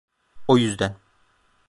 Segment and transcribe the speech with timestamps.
[0.47, 0.97] O yüzden...